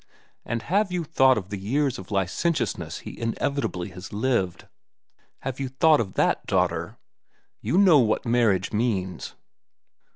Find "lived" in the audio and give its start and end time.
4.11-4.67